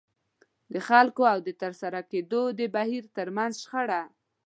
د 0.73 0.75
خلکو 0.87 1.21
او 1.33 1.37
د 1.47 1.49
ترسره 1.61 1.99
کېدو 2.11 2.41
د 2.59 2.61
بهير 2.75 3.03
ترمنځ 3.17 3.53
شخړه. 3.63 4.01